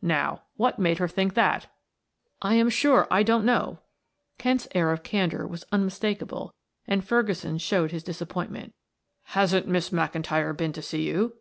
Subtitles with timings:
[0.00, 1.70] Now, what made her think that?"
[2.40, 3.80] "I am sure I don't know"
[4.38, 6.54] Kent's air of candor was unmistakable
[6.86, 8.72] and Ferguson showed his disappointment.
[9.36, 11.34] "Hasn't Miss McIntyre been to see you?"